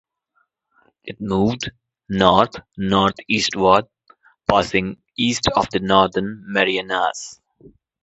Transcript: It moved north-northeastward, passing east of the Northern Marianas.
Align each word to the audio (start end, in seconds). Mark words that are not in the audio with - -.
It 1.03 1.21
moved 1.21 1.69
north-northeastward, 2.09 3.85
passing 4.49 4.97
east 5.15 5.47
of 5.55 5.69
the 5.71 5.79
Northern 5.79 6.43
Marianas. 6.51 7.39